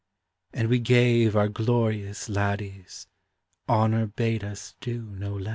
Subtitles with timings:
[0.55, 3.05] 3E3 w gave our glor ious lad dies;
[3.69, 5.49] Hon our bade us do no less.